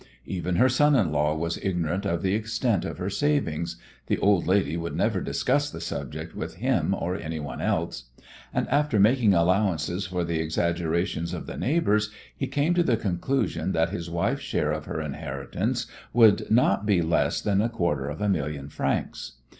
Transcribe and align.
Even 0.25 0.55
her 0.55 0.67
son 0.67 0.95
in 0.95 1.11
law 1.11 1.35
was 1.35 1.59
ignorant 1.63 2.07
of 2.07 2.23
the 2.23 2.33
extent 2.33 2.85
of 2.85 2.97
her 2.97 3.07
savings 3.07 3.75
the 4.07 4.17
old 4.17 4.47
lady 4.47 4.75
would 4.75 4.95
never 4.95 5.21
discuss 5.21 5.69
the 5.69 5.79
subject 5.79 6.35
with 6.35 6.55
him 6.55 6.95
or 6.97 7.15
anyone 7.15 7.61
else 7.61 8.05
and, 8.51 8.67
after 8.69 8.99
making 8.99 9.35
allowances 9.35 10.07
for 10.07 10.23
the 10.23 10.39
exaggerations 10.39 11.35
of 11.35 11.45
the 11.45 11.55
neighbours, 11.55 12.09
he 12.35 12.47
came 12.47 12.73
to 12.73 12.81
the 12.81 12.97
conclusion 12.97 13.73
that 13.73 13.89
his 13.91 14.09
wife's 14.09 14.41
share 14.41 14.71
of 14.71 14.85
her 14.85 14.99
inheritance 14.99 15.85
would 16.13 16.49
not 16.49 16.83
be 16.83 17.03
less 17.03 17.39
than 17.39 17.61
a 17.61 17.69
quarter 17.69 18.09
of 18.09 18.21
a 18.21 18.27
million 18.27 18.69
francs. 18.69 19.33